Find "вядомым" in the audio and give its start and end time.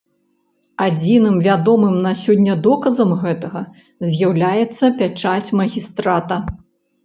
1.47-1.99